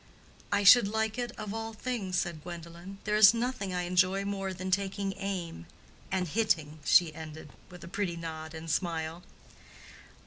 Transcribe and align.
"I 0.51 0.63
should 0.63 0.87
like 0.87 1.19
it 1.19 1.31
of 1.37 1.53
all 1.53 1.73
things," 1.73 2.17
said 2.17 2.41
Gwendolen. 2.41 2.97
"There 3.03 3.15
is 3.15 3.35
nothing 3.35 3.71
I 3.71 3.83
enjoy 3.83 4.25
more 4.25 4.51
than 4.51 4.71
taking 4.71 5.13
aim—and 5.17 6.27
hitting," 6.29 6.79
she 6.83 7.13
ended, 7.13 7.53
with 7.69 7.83
a 7.83 7.87
pretty 7.87 8.15
nod 8.15 8.55
and 8.55 8.67
smile. 8.67 9.21